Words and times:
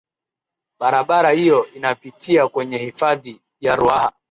barabara 0.79 1.29
hiyo 1.31 1.67
inapitia 1.73 2.47
kwenye 2.47 2.77
hifadhi 2.77 3.41
ya 3.59 3.75
ruaha 3.75 4.11